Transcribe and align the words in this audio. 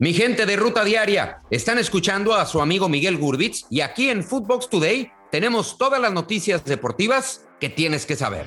Mi 0.00 0.14
gente 0.14 0.46
de 0.46 0.56
Ruta 0.56 0.82
Diaria, 0.82 1.40
están 1.50 1.76
escuchando 1.76 2.32
a 2.32 2.46
su 2.46 2.62
amigo 2.62 2.88
Miguel 2.88 3.18
Gurbitz 3.18 3.66
y 3.68 3.82
aquí 3.82 4.08
en 4.08 4.24
Footbox 4.24 4.70
Today 4.70 5.12
tenemos 5.30 5.76
todas 5.76 6.00
las 6.00 6.10
noticias 6.10 6.64
deportivas 6.64 7.44
que 7.60 7.68
tienes 7.68 8.06
que 8.06 8.16
saber. 8.16 8.46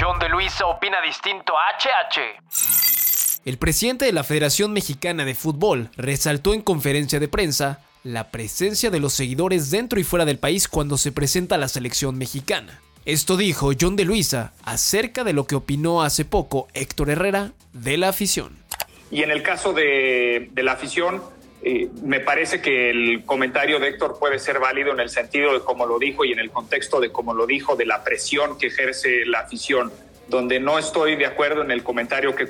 John 0.00 0.20
de 0.20 0.28
Luisa 0.28 0.66
opina 0.66 0.98
distinto 1.04 1.52
a 1.58 1.76
HH. 1.76 3.40
El 3.44 3.58
presidente 3.58 4.04
de 4.04 4.12
la 4.12 4.22
Federación 4.22 4.72
Mexicana 4.72 5.24
de 5.24 5.34
Fútbol 5.34 5.90
resaltó 5.96 6.54
en 6.54 6.62
conferencia 6.62 7.18
de 7.18 7.26
prensa 7.26 7.80
la 8.04 8.30
presencia 8.30 8.90
de 8.90 9.00
los 9.00 9.14
seguidores 9.14 9.72
dentro 9.72 9.98
y 9.98 10.04
fuera 10.04 10.24
del 10.24 10.38
país 10.38 10.68
cuando 10.68 10.96
se 10.96 11.10
presenta 11.10 11.58
la 11.58 11.66
selección 11.66 12.16
mexicana. 12.16 12.80
Esto 13.04 13.36
dijo 13.36 13.72
John 13.78 13.96
de 13.96 14.04
Luisa 14.04 14.52
acerca 14.62 15.24
de 15.24 15.32
lo 15.32 15.48
que 15.48 15.56
opinó 15.56 16.02
hace 16.02 16.24
poco 16.24 16.68
Héctor 16.72 17.10
Herrera 17.10 17.50
de 17.72 17.96
la 17.96 18.10
afición. 18.10 18.67
Y 19.10 19.22
en 19.22 19.30
el 19.30 19.42
caso 19.42 19.72
de, 19.72 20.50
la 20.56 20.72
afición, 20.72 21.22
eh, 21.62 21.88
me 22.02 22.20
parece 22.20 22.60
que 22.60 22.90
el 22.90 23.24
comentario 23.24 23.80
de 23.80 23.88
Héctor 23.88 24.18
puede 24.18 24.38
ser 24.38 24.58
válido 24.58 24.92
en 24.92 25.00
el 25.00 25.08
sentido 25.08 25.52
de 25.52 25.60
cómo 25.60 25.86
lo 25.86 25.98
dijo 25.98 26.24
y 26.24 26.32
en 26.32 26.38
el 26.38 26.50
contexto 26.50 27.00
de 27.00 27.10
cómo 27.10 27.34
lo 27.34 27.46
dijo, 27.46 27.76
de 27.76 27.86
la 27.86 28.04
presión 28.04 28.58
que 28.58 28.68
ejerce 28.68 29.24
la 29.26 29.40
afición, 29.40 29.90
donde 30.28 30.60
no 30.60 30.78
estoy 30.78 31.16
de 31.16 31.26
acuerdo 31.26 31.62
en 31.62 31.70
el 31.70 31.82
comentario 31.82 32.34
que, 32.34 32.46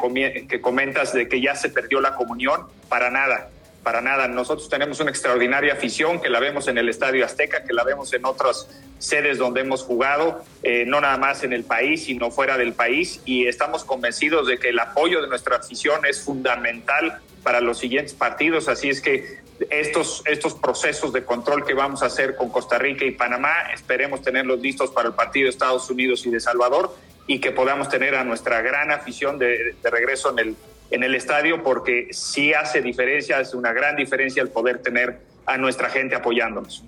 que 0.48 0.60
comentas 0.60 1.12
de 1.12 1.29
que 1.29 1.41
ya 1.41 1.55
se 1.55 1.70
perdió 1.70 2.01
la 2.01 2.16
comunión, 2.16 2.66
para 2.88 3.10
nada 3.10 3.51
para 3.82 4.00
nada. 4.00 4.28
Nosotros 4.28 4.68
tenemos 4.68 5.00
una 5.00 5.10
extraordinaria 5.10 5.73
afición 5.73 6.20
que 6.20 6.28
la 6.28 6.41
vemos 6.41 6.68
en 6.68 6.78
el 6.78 6.88
Estadio 6.88 7.24
Azteca, 7.24 7.64
que 7.64 7.73
la 7.73 7.84
vemos 7.84 8.12
en 8.12 8.24
otras 8.24 8.68
sedes 8.98 9.38
donde 9.38 9.60
hemos 9.60 9.82
jugado, 9.82 10.45
eh, 10.62 10.84
no 10.87 11.01
nada 11.01 11.16
más 11.16 11.45
en 11.45 11.52
el 11.52 11.64
país, 11.64 12.04
sino 12.04 12.30
fuera 12.30 12.59
del 12.59 12.73
país, 12.73 13.20
y 13.24 13.46
estamos 13.46 13.84
convencidos 13.84 14.46
de 14.46 14.59
que 14.59 14.70
el 14.70 14.78
apoyo 14.78 15.23
de 15.23 15.28
nuestra 15.28 15.56
afición 15.56 16.04
es 16.06 16.23
fundamental 16.23 17.20
para 17.42 17.60
los 17.60 17.78
siguientes 17.78 18.14
partidos, 18.14 18.68
así 18.68 18.88
es 18.88 19.01
que 19.01 19.38
estos, 19.70 20.23
estos 20.26 20.54
procesos 20.54 21.12
de 21.12 21.24
control 21.24 21.65
que 21.65 21.74
vamos 21.74 22.02
a 22.02 22.06
hacer 22.06 22.37
con 22.37 22.49
Costa 22.51 22.79
Rica 22.79 23.04
y 23.04 23.12
Panamá, 23.12 23.52
esperemos 23.74 24.23
tenerlos 24.23 24.60
listos 24.60 24.90
para 24.90 25.09
el 25.09 25.15
partido 25.15 25.45
de 25.45 25.51
Estados 25.51 25.88
Unidos 25.90 26.24
y 26.26 26.30
de 26.30 26.40
Salvador 26.40 26.95
y 27.26 27.40
que 27.40 27.51
podamos 27.51 27.88
tener 27.88 28.15
a 28.15 28.24
nuestra 28.24 28.62
gran 28.62 28.90
afición 28.90 29.38
de, 29.38 29.74
de 29.82 29.90
regreso 29.90 30.30
en 30.30 30.38
el 30.38 30.56
en 30.90 31.02
el 31.02 31.14
estadio 31.14 31.62
porque 31.62 32.08
sí 32.12 32.52
hace 32.52 32.80
diferencia, 32.80 33.40
es 33.40 33.54
una 33.54 33.72
gran 33.72 33.96
diferencia 33.96 34.42
el 34.42 34.48
poder 34.48 34.78
tener 34.78 35.20
a 35.46 35.58
nuestra 35.58 35.88
gente 35.90 36.14
apoyándonos. 36.14 36.84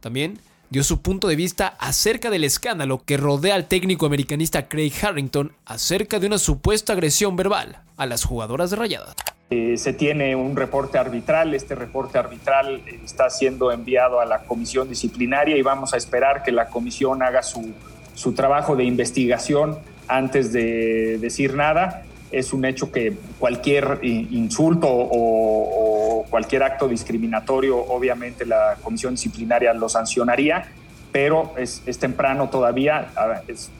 También 0.00 0.38
dio 0.70 0.84
su 0.84 1.02
punto 1.02 1.26
de 1.28 1.36
vista 1.36 1.74
acerca 1.78 2.30
del 2.30 2.44
escándalo 2.44 3.02
que 3.04 3.16
rodea 3.16 3.56
al 3.56 3.66
técnico 3.66 4.06
americanista 4.06 4.68
Craig 4.68 4.92
Harrington 5.02 5.52
acerca 5.66 6.18
de 6.18 6.28
una 6.28 6.38
supuesta 6.38 6.92
agresión 6.92 7.36
verbal 7.36 7.78
a 7.96 8.06
las 8.06 8.24
jugadoras 8.24 8.70
de 8.70 8.76
Rayadas. 8.76 9.14
Eh, 9.50 9.76
se 9.76 9.92
tiene 9.92 10.36
un 10.36 10.54
reporte 10.54 10.96
arbitral, 10.96 11.54
este 11.54 11.74
reporte 11.74 12.18
arbitral 12.18 12.82
está 13.04 13.28
siendo 13.30 13.72
enviado 13.72 14.20
a 14.20 14.24
la 14.24 14.44
comisión 14.44 14.88
disciplinaria 14.88 15.56
y 15.56 15.62
vamos 15.62 15.92
a 15.92 15.96
esperar 15.96 16.44
que 16.44 16.52
la 16.52 16.68
comisión 16.68 17.20
haga 17.20 17.42
su, 17.42 17.74
su 18.14 18.32
trabajo 18.32 18.76
de 18.76 18.84
investigación 18.84 19.76
antes 20.06 20.52
de 20.52 21.18
decir 21.18 21.54
nada 21.54 22.04
es 22.30 22.52
un 22.52 22.64
hecho 22.64 22.92
que 22.92 23.16
cualquier 23.38 23.98
insulto 24.02 24.88
o, 24.90 26.26
cualquier 26.30 26.62
acto 26.62 26.86
discriminatorio, 26.86 27.76
obviamente 27.76 28.46
la 28.46 28.76
comisión 28.82 29.14
disciplinaria 29.14 29.72
lo 29.74 29.88
sancionaría, 29.88 30.70
pero 31.10 31.54
es, 31.56 31.82
temprano 31.98 32.50
todavía, 32.50 33.08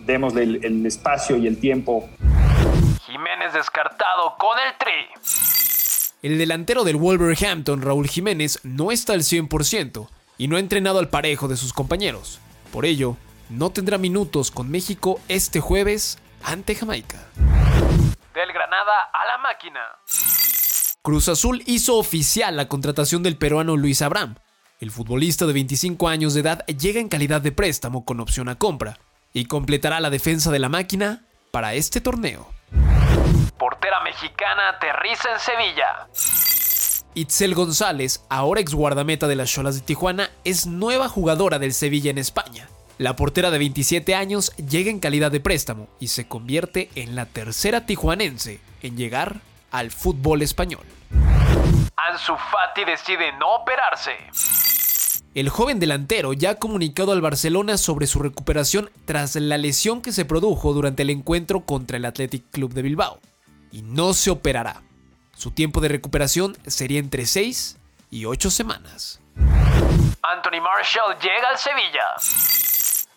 démosle 0.04 0.42
el, 0.42 0.64
el, 0.64 0.86
espacio 0.86 1.36
y 1.36 1.46
el 1.46 1.58
tiempo. 1.58 2.08
Jiménez 3.06 3.52
descartado 3.54 4.34
con 4.36 4.58
el 4.58 4.76
tri. 4.78 5.30
El 6.22 6.38
delantero 6.38 6.82
del 6.82 6.96
Wolverhampton, 6.96 7.82
Raúl 7.82 8.08
Jiménez, 8.08 8.58
no 8.64 8.90
está 8.90 9.12
al 9.12 9.20
100% 9.20 10.08
y 10.38 10.48
no 10.48 10.56
ha 10.56 10.60
entrenado 10.60 10.98
al 10.98 11.08
parejo 11.08 11.46
de 11.46 11.56
sus 11.56 11.72
compañeros. 11.72 12.40
Por 12.72 12.84
ello, 12.84 13.16
no 13.48 13.70
tendrá 13.70 13.98
minutos 13.98 14.50
con 14.50 14.70
México 14.70 15.20
este 15.28 15.60
jueves 15.60 16.18
ante 16.42 16.74
Jamaica. 16.74 17.28
Del 18.50 18.54
Granada 18.54 18.92
a 19.12 19.26
la 19.26 19.38
máquina. 19.38 19.80
Cruz 21.02 21.28
Azul 21.28 21.62
hizo 21.66 21.96
oficial 21.96 22.56
la 22.56 22.66
contratación 22.66 23.22
del 23.22 23.36
peruano 23.36 23.76
Luis 23.76 24.02
Abraham. 24.02 24.36
El 24.80 24.90
futbolista 24.90 25.46
de 25.46 25.52
25 25.52 26.08
años 26.08 26.34
de 26.34 26.40
edad 26.40 26.66
llega 26.66 27.00
en 27.00 27.08
calidad 27.08 27.40
de 27.40 27.52
préstamo 27.52 28.04
con 28.04 28.18
opción 28.18 28.48
a 28.48 28.56
compra 28.56 28.98
y 29.32 29.44
completará 29.44 30.00
la 30.00 30.10
defensa 30.10 30.50
de 30.50 30.58
la 30.58 30.68
máquina 30.68 31.22
para 31.52 31.74
este 31.74 32.00
torneo. 32.00 32.50
Portera 33.56 34.00
mexicana 34.02 34.70
aterriza 34.70 35.32
en 35.32 35.38
Sevilla. 35.38 36.08
Itzel 37.14 37.54
González, 37.54 38.24
ahora 38.28 38.60
ex 38.60 38.74
guardameta 38.74 39.28
de 39.28 39.36
las 39.36 39.50
Cholas 39.50 39.76
de 39.76 39.82
Tijuana, 39.82 40.30
es 40.44 40.66
nueva 40.66 41.08
jugadora 41.08 41.60
del 41.60 41.72
Sevilla 41.72 42.10
en 42.10 42.18
España. 42.18 42.68
La 43.00 43.16
portera 43.16 43.50
de 43.50 43.56
27 43.56 44.14
años 44.14 44.54
llega 44.56 44.90
en 44.90 45.00
calidad 45.00 45.32
de 45.32 45.40
préstamo 45.40 45.88
y 46.00 46.08
se 46.08 46.28
convierte 46.28 46.90
en 46.96 47.16
la 47.16 47.24
tercera 47.24 47.86
tijuanense 47.86 48.60
en 48.82 48.98
llegar 48.98 49.40
al 49.70 49.90
fútbol 49.90 50.42
español. 50.42 50.84
Ansu 51.96 52.34
Fati 52.36 52.84
decide 52.84 53.32
no 53.38 53.54
operarse. 53.54 54.12
El 55.34 55.48
joven 55.48 55.80
delantero 55.80 56.34
ya 56.34 56.50
ha 56.50 56.54
comunicado 56.56 57.12
al 57.12 57.22
Barcelona 57.22 57.78
sobre 57.78 58.06
su 58.06 58.18
recuperación 58.18 58.90
tras 59.06 59.34
la 59.34 59.56
lesión 59.56 60.02
que 60.02 60.12
se 60.12 60.26
produjo 60.26 60.74
durante 60.74 61.00
el 61.00 61.08
encuentro 61.08 61.64
contra 61.64 61.96
el 61.96 62.04
Athletic 62.04 62.50
Club 62.50 62.74
de 62.74 62.82
Bilbao 62.82 63.18
y 63.72 63.80
no 63.80 64.12
se 64.12 64.30
operará. 64.30 64.82
Su 65.34 65.52
tiempo 65.52 65.80
de 65.80 65.88
recuperación 65.88 66.54
sería 66.66 67.00
entre 67.00 67.24
6 67.24 67.78
y 68.10 68.26
8 68.26 68.50
semanas. 68.50 69.22
Anthony 69.36 70.60
Marshall 70.60 71.18
llega 71.18 71.48
al 71.48 71.56
Sevilla. 71.56 72.59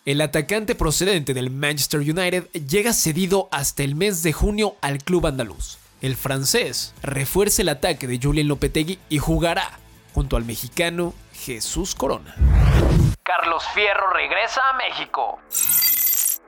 El 0.05 0.19
atacante 0.19 0.75
procedente 0.75 1.33
del 1.33 1.49
Manchester 1.49 2.01
United 2.01 2.49
llega 2.51 2.91
cedido 2.91 3.47
hasta 3.53 3.83
el 3.83 3.95
mes 3.95 4.21
de 4.21 4.33
junio 4.33 4.75
al 4.81 4.97
club 4.97 5.27
andaluz. 5.27 5.77
El 6.01 6.17
francés 6.17 6.93
refuerza 7.01 7.61
el 7.61 7.69
ataque 7.69 8.05
de 8.05 8.19
Julian 8.21 8.49
Lopetegui 8.49 8.99
y 9.07 9.19
jugará 9.19 9.79
junto 10.13 10.35
al 10.35 10.43
mexicano 10.43 11.13
Jesús 11.31 11.95
Corona. 11.95 12.35
Carlos 13.23 13.63
Fierro 13.73 14.11
regresa 14.11 14.59
a 14.71 14.73
México. 14.73 15.39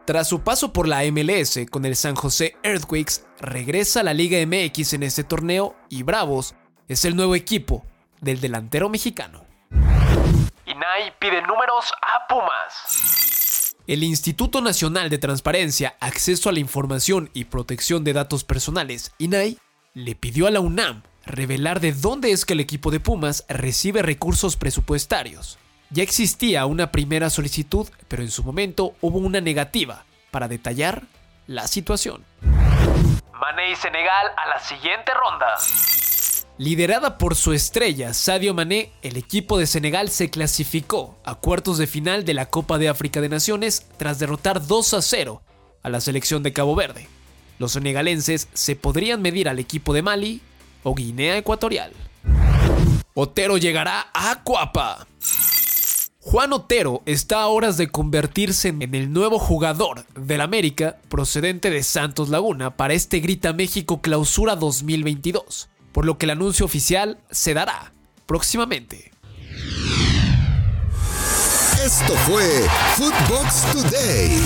Tras 0.04 0.28
su 0.28 0.42
paso 0.42 0.74
por 0.74 0.86
la 0.86 1.04
MLS 1.10 1.60
con 1.72 1.86
el 1.86 1.96
San 1.96 2.16
José 2.16 2.58
Earthquakes, 2.62 3.26
regresa 3.40 4.02
a 4.02 4.04
la 4.04 4.14
Liga 4.14 4.38
MX 4.46 4.96
en 4.96 5.04
este 5.04 5.24
torneo 5.24 5.78
y 5.88 6.04
Bravos 6.04 6.56
es 6.90 7.06
el 7.06 7.16
nuevo 7.16 7.36
equipo 7.36 7.86
del 8.20 8.42
delantero 8.42 8.90
mexicano. 8.90 9.46
Inay 10.66 11.14
pide 11.20 11.42
números 11.44 11.94
a 12.02 12.28
Pumas. 12.28 13.25
El 13.88 14.04
Instituto 14.04 14.62
Nacional 14.62 15.12
de 15.12 15.20
Transparencia, 15.20 15.96
Acceso 16.00 16.50
a 16.50 16.52
la 16.52 16.60
Información 16.60 17.30
y 17.34 17.46
Protección 17.46 18.04
de 18.04 18.14
Datos 18.14 18.44
Personales, 18.44 19.14
INAI, 19.20 19.60
le 19.94 20.16
pidió 20.16 20.48
a 20.48 20.52
la 20.52 20.60
UNAM 20.60 21.04
revelar 21.24 21.80
de 21.80 21.92
dónde 21.92 22.32
es 22.32 22.46
que 22.46 22.54
el 22.54 22.62
equipo 22.62 22.90
de 22.90 23.00
Pumas 23.00 23.46
recibe 23.48 24.02
recursos 24.02 24.56
presupuestarios. 24.56 25.60
Ya 25.92 26.02
existía 26.02 26.66
una 26.66 26.92
primera 26.92 27.30
solicitud, 27.30 27.88
pero 28.08 28.24
en 28.24 28.32
su 28.32 28.44
momento 28.44 28.96
hubo 29.02 29.20
una 29.20 29.40
negativa 29.40 30.04
para 30.32 30.48
detallar 30.48 31.04
la 31.46 31.68
situación. 31.68 32.26
Mané 33.40 33.70
y 33.72 33.76
Senegal 33.76 34.32
a 34.36 34.48
la 34.48 34.60
siguiente 34.62 35.12
ronda. 35.14 35.58
Liderada 36.58 37.18
por 37.18 37.36
su 37.36 37.52
estrella 37.52 38.14
Sadio 38.14 38.54
Mané, 38.54 38.94
el 39.02 39.18
equipo 39.18 39.58
de 39.58 39.68
Senegal 39.68 40.10
se 40.10 40.30
clasificó 40.30 41.18
a 41.26 41.36
cuartos 41.36 41.78
de 41.78 41.86
final 41.86 42.24
de 42.24 42.34
la 42.34 42.46
Copa 42.46 42.78
de 42.78 42.88
África 42.88 43.20
de 43.20 43.28
Naciones 43.28 43.86
tras 43.98 44.20
derrotar 44.20 44.66
2 44.66 44.94
a 44.94 45.02
0 45.02 45.42
a 45.84 45.90
la 45.90 46.00
selección 46.00 46.44
de 46.44 46.54
Cabo 46.54 46.74
Verde. 46.74 47.10
Los 47.60 47.74
senegalenses 47.74 48.48
se 48.54 48.78
podrían 48.78 49.22
medir 49.22 49.50
al 49.50 49.60
equipo 49.60 49.94
de 49.94 50.02
Mali 50.02 50.40
o 50.84 50.96
Guinea 50.96 51.38
Ecuatorial. 51.38 51.92
Otero 53.14 53.58
llegará 53.58 54.08
a 54.14 54.42
Cuapa. 54.44 55.08
Juan 56.22 56.54
Otero 56.54 57.04
está 57.06 57.42
a 57.42 57.48
horas 57.48 57.76
de 57.76 57.90
convertirse 57.90 58.70
en 58.70 58.96
el 58.96 59.12
nuevo 59.12 59.40
jugador 59.40 60.06
del 60.16 60.40
América 60.40 61.00
procedente 61.10 61.70
de 61.70 61.84
Santos 61.84 62.30
Laguna 62.30 62.78
para 62.78 62.94
este 62.94 63.20
Grita 63.20 63.52
México 63.52 64.02
Clausura 64.02 64.56
2022 64.56 65.68
por 65.96 66.04
lo 66.04 66.18
que 66.18 66.26
el 66.26 66.32
anuncio 66.32 66.66
oficial 66.66 67.20
se 67.32 67.54
dará 67.54 67.94
próximamente. 68.26 69.14
Esto 71.82 72.14
fue 72.28 72.68
Footbox 72.98 73.72
Today. 73.72 74.42